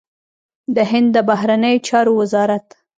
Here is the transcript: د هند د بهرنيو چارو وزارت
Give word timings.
د 0.75 0.77
هند 0.91 1.09
د 1.15 1.17
بهرنيو 1.29 1.83
چارو 1.87 2.11
وزارت 2.21 2.65